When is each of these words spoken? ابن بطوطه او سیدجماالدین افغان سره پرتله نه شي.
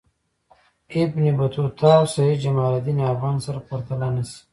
ابن 1.01 1.25
بطوطه 1.37 1.87
او 1.97 2.05
سیدجماالدین 2.15 2.99
افغان 3.13 3.37
سره 3.45 3.59
پرتله 3.67 4.07
نه 4.15 4.23
شي. 4.29 4.37